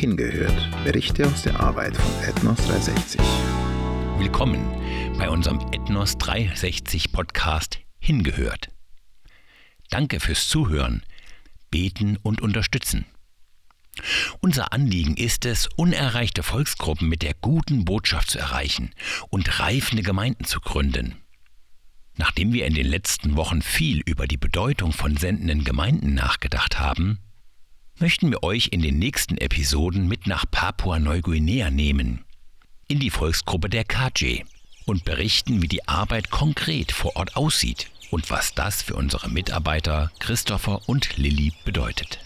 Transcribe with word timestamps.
Hingehört. 0.00 0.82
Berichte 0.82 1.26
aus 1.26 1.42
der 1.42 1.60
Arbeit 1.60 1.94
von 1.94 2.24
Ethnos 2.26 2.56
360. 2.56 3.20
Willkommen 4.16 4.66
bei 5.18 5.28
unserem 5.28 5.60
Ethnos 5.72 6.16
360 6.16 7.12
Podcast 7.12 7.80
Hingehört. 7.98 8.70
Danke 9.90 10.18
fürs 10.18 10.48
Zuhören, 10.48 11.02
Beten 11.70 12.16
und 12.16 12.40
Unterstützen. 12.40 13.04
Unser 14.40 14.72
Anliegen 14.72 15.18
ist 15.18 15.44
es, 15.44 15.68
unerreichte 15.76 16.42
Volksgruppen 16.42 17.06
mit 17.06 17.20
der 17.20 17.34
guten 17.34 17.84
Botschaft 17.84 18.30
zu 18.30 18.38
erreichen 18.38 18.94
und 19.28 19.60
reifende 19.60 20.02
Gemeinden 20.02 20.44
zu 20.44 20.62
gründen. 20.62 21.16
Nachdem 22.16 22.54
wir 22.54 22.64
in 22.64 22.72
den 22.72 22.86
letzten 22.86 23.36
Wochen 23.36 23.60
viel 23.60 24.00
über 24.06 24.26
die 24.26 24.38
Bedeutung 24.38 24.94
von 24.94 25.18
sendenden 25.18 25.62
Gemeinden 25.62 26.14
nachgedacht 26.14 26.78
haben, 26.80 27.18
möchten 28.00 28.30
wir 28.30 28.42
euch 28.42 28.68
in 28.72 28.80
den 28.80 28.98
nächsten 28.98 29.36
Episoden 29.36 30.08
mit 30.08 30.26
nach 30.26 30.44
Papua-Neuguinea 30.50 31.70
nehmen, 31.70 32.24
in 32.88 32.98
die 32.98 33.10
Volksgruppe 33.10 33.68
der 33.68 33.84
Kaje 33.84 34.44
und 34.86 35.04
berichten, 35.04 35.60
wie 35.62 35.68
die 35.68 35.86
Arbeit 35.86 36.30
konkret 36.30 36.92
vor 36.92 37.16
Ort 37.16 37.36
aussieht 37.36 37.90
und 38.10 38.30
was 38.30 38.54
das 38.54 38.82
für 38.82 38.94
unsere 38.94 39.28
Mitarbeiter 39.28 40.10
Christopher 40.18 40.80
und 40.88 41.16
Lilly 41.18 41.52
bedeutet. 41.64 42.18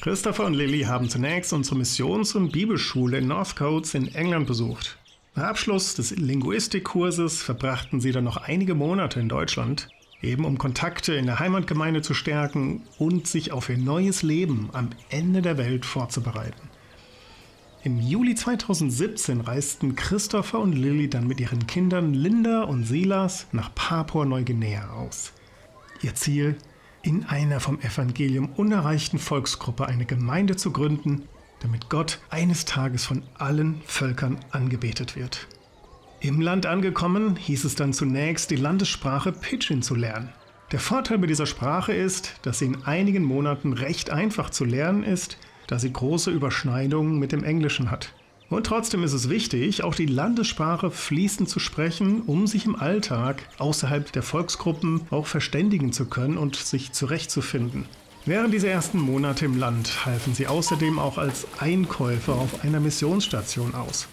Christopher 0.00 0.46
und 0.46 0.54
Lilly 0.54 0.82
haben 0.82 1.08
zunächst 1.08 1.52
unsere 1.52 1.76
Missions- 1.76 2.34
und 2.34 2.50
Bibelschule 2.50 3.18
in 3.18 3.28
Northcotes 3.28 3.94
in 3.94 4.14
England 4.14 4.46
besucht. 4.46 4.98
Nach 5.36 5.44
Abschluss 5.44 5.94
des 5.94 6.10
Linguistikkurses 6.10 7.42
verbrachten 7.42 8.00
sie 8.00 8.10
dann 8.10 8.24
noch 8.24 8.36
einige 8.36 8.74
Monate 8.74 9.20
in 9.20 9.28
Deutschland 9.28 9.88
eben 10.22 10.44
um 10.44 10.58
Kontakte 10.58 11.14
in 11.14 11.26
der 11.26 11.38
Heimatgemeinde 11.38 12.02
zu 12.02 12.14
stärken 12.14 12.82
und 12.98 13.26
sich 13.26 13.52
auf 13.52 13.68
ihr 13.68 13.78
neues 13.78 14.22
Leben 14.22 14.68
am 14.72 14.90
Ende 15.08 15.42
der 15.42 15.58
Welt 15.58 15.86
vorzubereiten. 15.86 16.68
Im 17.82 17.98
Juli 17.98 18.34
2017 18.34 19.40
reisten 19.40 19.96
Christopher 19.96 20.58
und 20.58 20.74
Lilly 20.74 21.08
dann 21.08 21.26
mit 21.26 21.40
ihren 21.40 21.66
Kindern 21.66 22.12
Linda 22.12 22.64
und 22.64 22.84
Silas 22.84 23.46
nach 23.52 23.74
Papua-Neuguinea 23.74 24.90
aus. 24.90 25.32
Ihr 26.02 26.14
Ziel, 26.14 26.56
in 27.02 27.24
einer 27.24 27.60
vom 27.60 27.80
Evangelium 27.80 28.50
unerreichten 28.56 29.18
Volksgruppe 29.18 29.86
eine 29.86 30.04
Gemeinde 30.04 30.56
zu 30.56 30.72
gründen, 30.72 31.22
damit 31.60 31.88
Gott 31.88 32.20
eines 32.28 32.66
Tages 32.66 33.06
von 33.06 33.22
allen 33.38 33.80
Völkern 33.86 34.38
angebetet 34.50 35.16
wird. 35.16 35.48
Im 36.22 36.42
Land 36.42 36.66
angekommen, 36.66 37.34
hieß 37.36 37.64
es 37.64 37.76
dann 37.76 37.94
zunächst, 37.94 38.50
die 38.50 38.56
Landessprache 38.56 39.32
Pidgin 39.32 39.80
zu 39.80 39.94
lernen. 39.94 40.28
Der 40.70 40.78
Vorteil 40.78 41.16
bei 41.16 41.26
dieser 41.26 41.46
Sprache 41.46 41.94
ist, 41.94 42.34
dass 42.42 42.58
sie 42.58 42.66
in 42.66 42.84
einigen 42.84 43.24
Monaten 43.24 43.72
recht 43.72 44.10
einfach 44.10 44.50
zu 44.50 44.66
lernen 44.66 45.02
ist, 45.02 45.38
da 45.66 45.78
sie 45.78 45.90
große 45.90 46.30
Überschneidungen 46.30 47.18
mit 47.18 47.32
dem 47.32 47.42
Englischen 47.42 47.90
hat. 47.90 48.12
Und 48.50 48.66
trotzdem 48.66 49.02
ist 49.02 49.14
es 49.14 49.30
wichtig, 49.30 49.82
auch 49.82 49.94
die 49.94 50.04
Landessprache 50.04 50.90
fließend 50.90 51.48
zu 51.48 51.58
sprechen, 51.58 52.20
um 52.26 52.46
sich 52.46 52.66
im 52.66 52.76
Alltag 52.76 53.48
außerhalb 53.56 54.12
der 54.12 54.22
Volksgruppen 54.22 55.06
auch 55.10 55.26
verständigen 55.26 55.90
zu 55.90 56.04
können 56.04 56.36
und 56.36 56.54
sich 56.56 56.92
zurechtzufinden. 56.92 57.86
Während 58.26 58.52
dieser 58.52 58.68
ersten 58.68 59.00
Monate 59.00 59.46
im 59.46 59.58
Land 59.58 60.04
halfen 60.04 60.34
sie 60.34 60.46
außerdem 60.46 60.98
auch 60.98 61.16
als 61.16 61.46
Einkäufer 61.58 62.34
auf 62.34 62.62
einer 62.62 62.78
Missionsstation 62.78 63.74
aus. 63.74 64.06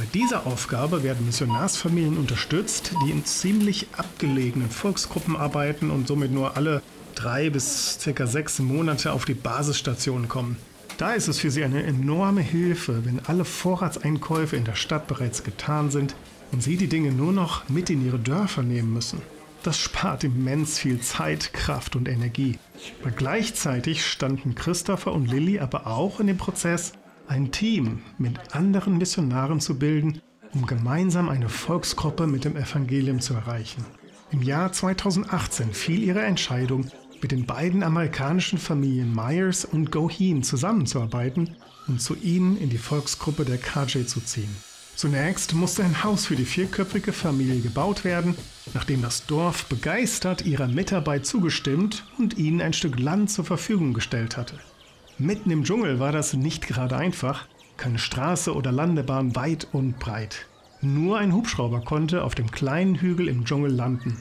Bei 0.00 0.06
dieser 0.14 0.46
Aufgabe 0.46 1.02
werden 1.02 1.26
Missionarsfamilien 1.26 2.16
unterstützt, 2.16 2.92
die 3.04 3.10
in 3.10 3.26
ziemlich 3.26 3.88
abgelegenen 3.94 4.70
Volksgruppen 4.70 5.36
arbeiten 5.36 5.90
und 5.90 6.08
somit 6.08 6.32
nur 6.32 6.56
alle 6.56 6.80
drei 7.14 7.50
bis 7.50 7.98
circa 8.00 8.26
sechs 8.26 8.60
Monate 8.60 9.12
auf 9.12 9.26
die 9.26 9.34
Basisstation 9.34 10.26
kommen. 10.26 10.56
Da 10.96 11.12
ist 11.12 11.28
es 11.28 11.38
für 11.38 11.50
sie 11.50 11.62
eine 11.64 11.82
enorme 11.82 12.40
Hilfe, 12.40 13.04
wenn 13.04 13.20
alle 13.26 13.44
Vorratseinkäufe 13.44 14.56
in 14.56 14.64
der 14.64 14.74
Stadt 14.74 15.06
bereits 15.06 15.44
getan 15.44 15.90
sind 15.90 16.16
und 16.50 16.62
sie 16.62 16.78
die 16.78 16.88
Dinge 16.88 17.12
nur 17.12 17.34
noch 17.34 17.68
mit 17.68 17.90
in 17.90 18.02
ihre 18.02 18.18
Dörfer 18.18 18.62
nehmen 18.62 18.94
müssen. 18.94 19.20
Das 19.64 19.78
spart 19.78 20.24
immens 20.24 20.78
viel 20.78 21.00
Zeit, 21.00 21.52
Kraft 21.52 21.94
und 21.94 22.08
Energie. 22.08 22.58
Aber 23.02 23.10
gleichzeitig 23.10 24.06
standen 24.06 24.54
Christopher 24.54 25.12
und 25.12 25.30
Lilly 25.30 25.58
aber 25.58 25.86
auch 25.86 26.20
in 26.20 26.26
dem 26.26 26.38
Prozess, 26.38 26.94
ein 27.30 27.52
Team 27.52 28.02
mit 28.18 28.56
anderen 28.56 28.98
Missionaren 28.98 29.60
zu 29.60 29.78
bilden, 29.78 30.20
um 30.52 30.66
gemeinsam 30.66 31.28
eine 31.28 31.48
Volksgruppe 31.48 32.26
mit 32.26 32.44
dem 32.44 32.56
Evangelium 32.56 33.20
zu 33.20 33.34
erreichen. 33.34 33.84
Im 34.32 34.42
Jahr 34.42 34.72
2018 34.72 35.72
fiel 35.72 36.02
ihre 36.02 36.22
Entscheidung, 36.22 36.86
mit 37.22 37.30
den 37.30 37.46
beiden 37.46 37.84
amerikanischen 37.84 38.58
Familien 38.58 39.14
Myers 39.14 39.64
und 39.64 39.92
Goheen 39.92 40.42
zusammenzuarbeiten 40.42 41.56
und 41.86 42.02
zu 42.02 42.16
ihnen 42.16 42.56
in 42.56 42.68
die 42.68 42.78
Volksgruppe 42.78 43.44
der 43.44 43.58
KJ 43.58 44.06
zu 44.06 44.20
ziehen. 44.20 44.56
Zunächst 44.96 45.54
musste 45.54 45.84
ein 45.84 46.02
Haus 46.02 46.26
für 46.26 46.36
die 46.36 46.44
vierköpfige 46.44 47.12
Familie 47.12 47.60
gebaut 47.60 48.02
werden, 48.04 48.34
nachdem 48.74 49.02
das 49.02 49.26
Dorf 49.26 49.66
begeistert 49.66 50.44
ihrer 50.44 50.66
Mitarbeit 50.66 51.26
zugestimmt 51.26 52.04
und 52.18 52.38
ihnen 52.38 52.60
ein 52.60 52.72
Stück 52.72 52.98
Land 52.98 53.30
zur 53.30 53.44
Verfügung 53.44 53.92
gestellt 53.92 54.36
hatte. 54.36 54.58
Mitten 55.20 55.50
im 55.50 55.64
Dschungel 55.64 56.00
war 56.00 56.12
das 56.12 56.32
nicht 56.32 56.66
gerade 56.66 56.96
einfach. 56.96 57.46
Keine 57.76 57.98
Straße 57.98 58.54
oder 58.54 58.72
Landebahn 58.72 59.36
weit 59.36 59.68
und 59.70 59.98
breit. 59.98 60.46
Nur 60.80 61.18
ein 61.18 61.34
Hubschrauber 61.34 61.82
konnte 61.82 62.24
auf 62.24 62.34
dem 62.34 62.50
kleinen 62.50 62.94
Hügel 62.94 63.28
im 63.28 63.44
Dschungel 63.44 63.70
landen. 63.70 64.16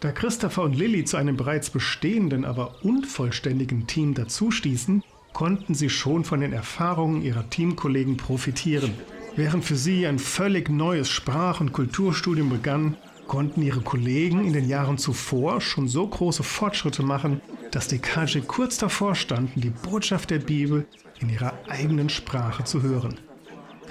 Da 0.00 0.12
Christopher 0.12 0.64
und 0.64 0.76
Lilly 0.76 1.06
zu 1.06 1.16
einem 1.16 1.38
bereits 1.38 1.70
bestehenden, 1.70 2.44
aber 2.44 2.84
unvollständigen 2.84 3.86
Team 3.86 4.12
dazustießen, 4.12 5.02
konnten 5.32 5.74
sie 5.74 5.88
schon 5.88 6.22
von 6.22 6.40
den 6.40 6.52
Erfahrungen 6.52 7.22
ihrer 7.22 7.48
Teamkollegen 7.48 8.18
profitieren. 8.18 8.92
Während 9.36 9.64
für 9.64 9.76
sie 9.76 10.06
ein 10.06 10.18
völlig 10.18 10.68
neues 10.68 11.08
Sprach- 11.08 11.62
und 11.62 11.72
Kulturstudium 11.72 12.50
begann, 12.50 12.98
konnten 13.26 13.62
ihre 13.62 13.80
Kollegen 13.80 14.44
in 14.44 14.52
den 14.52 14.68
Jahren 14.68 14.98
zuvor 14.98 15.62
schon 15.62 15.88
so 15.88 16.06
große 16.06 16.42
Fortschritte 16.42 17.02
machen, 17.02 17.40
dass 17.76 17.88
die 17.88 17.98
Kaji 17.98 18.40
kurz 18.40 18.78
davor 18.78 19.14
standen, 19.14 19.60
die 19.60 19.68
Botschaft 19.68 20.30
der 20.30 20.38
Bibel 20.38 20.86
in 21.20 21.28
ihrer 21.28 21.52
eigenen 21.68 22.08
Sprache 22.08 22.64
zu 22.64 22.80
hören. 22.80 23.20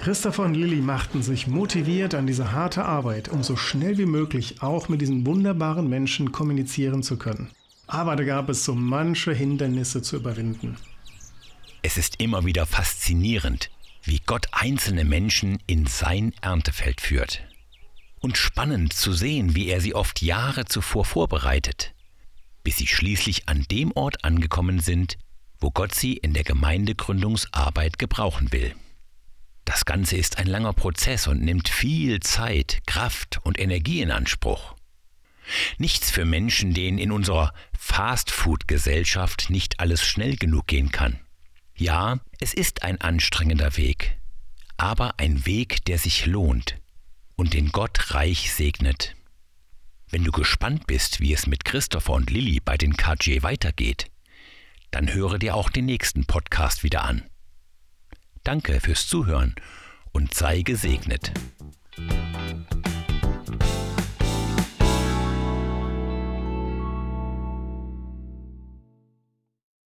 Christopher 0.00 0.42
und 0.42 0.54
Lilly 0.54 0.80
machten 0.80 1.22
sich 1.22 1.46
motiviert 1.46 2.12
an 2.12 2.26
diese 2.26 2.50
harte 2.50 2.84
Arbeit, 2.84 3.28
um 3.28 3.44
so 3.44 3.54
schnell 3.54 3.96
wie 3.96 4.06
möglich 4.06 4.60
auch 4.60 4.88
mit 4.88 5.02
diesen 5.02 5.24
wunderbaren 5.24 5.88
Menschen 5.88 6.32
kommunizieren 6.32 7.04
zu 7.04 7.16
können. 7.16 7.52
Aber 7.86 8.16
da 8.16 8.24
gab 8.24 8.48
es 8.48 8.64
so 8.64 8.74
manche 8.74 9.32
Hindernisse 9.32 10.02
zu 10.02 10.16
überwinden. 10.16 10.76
Es 11.82 11.96
ist 11.96 12.20
immer 12.20 12.44
wieder 12.44 12.66
faszinierend, 12.66 13.70
wie 14.02 14.20
Gott 14.26 14.48
einzelne 14.50 15.04
Menschen 15.04 15.58
in 15.68 15.86
sein 15.86 16.32
Erntefeld 16.40 17.00
führt. 17.00 17.44
Und 18.18 18.36
spannend 18.36 18.94
zu 18.94 19.12
sehen, 19.12 19.54
wie 19.54 19.68
er 19.68 19.80
sie 19.80 19.94
oft 19.94 20.22
Jahre 20.22 20.64
zuvor 20.64 21.04
vorbereitet 21.04 21.92
bis 22.66 22.78
sie 22.78 22.88
schließlich 22.88 23.48
an 23.48 23.64
dem 23.70 23.92
Ort 23.92 24.24
angekommen 24.24 24.80
sind, 24.80 25.18
wo 25.60 25.70
Gott 25.70 25.94
sie 25.94 26.14
in 26.14 26.32
der 26.32 26.42
Gemeindegründungsarbeit 26.42 27.96
gebrauchen 27.96 28.50
will. 28.50 28.74
Das 29.64 29.84
Ganze 29.84 30.16
ist 30.16 30.38
ein 30.38 30.48
langer 30.48 30.72
Prozess 30.72 31.28
und 31.28 31.40
nimmt 31.42 31.68
viel 31.68 32.18
Zeit, 32.18 32.80
Kraft 32.84 33.38
und 33.44 33.60
Energie 33.60 34.00
in 34.00 34.10
Anspruch. 34.10 34.74
Nichts 35.78 36.10
für 36.10 36.24
Menschen, 36.24 36.74
denen 36.74 36.98
in 36.98 37.12
unserer 37.12 37.54
Fast-Food-Gesellschaft 37.78 39.48
nicht 39.48 39.78
alles 39.78 40.04
schnell 40.04 40.34
genug 40.34 40.66
gehen 40.66 40.90
kann. 40.90 41.20
Ja, 41.76 42.18
es 42.40 42.52
ist 42.52 42.82
ein 42.82 43.00
anstrengender 43.00 43.76
Weg, 43.76 44.18
aber 44.76 45.20
ein 45.20 45.46
Weg, 45.46 45.84
der 45.84 46.00
sich 46.00 46.26
lohnt 46.26 46.80
und 47.36 47.54
den 47.54 47.70
Gott 47.70 48.12
reich 48.12 48.52
segnet. 48.52 49.14
Wenn 50.08 50.22
du 50.22 50.30
gespannt 50.30 50.86
bist, 50.86 51.20
wie 51.20 51.32
es 51.32 51.46
mit 51.46 51.64
Christopher 51.64 52.12
und 52.12 52.30
Lilly 52.30 52.60
bei 52.60 52.76
den 52.76 52.96
KJ 52.96 53.42
weitergeht, 53.42 54.06
dann 54.92 55.12
höre 55.12 55.38
dir 55.38 55.56
auch 55.56 55.68
den 55.68 55.86
nächsten 55.86 56.26
Podcast 56.26 56.84
wieder 56.84 57.04
an. 57.04 57.24
Danke 58.44 58.80
fürs 58.80 59.08
Zuhören 59.08 59.56
und 60.12 60.32
sei 60.32 60.62
gesegnet. 60.62 61.32